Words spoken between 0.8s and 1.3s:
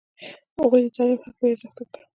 د تعلیم